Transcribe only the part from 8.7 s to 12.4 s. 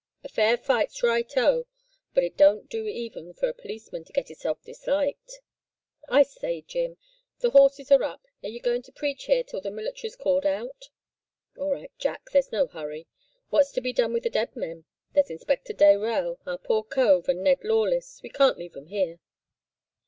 to preach here till the military's called out?' "'All right, Jack,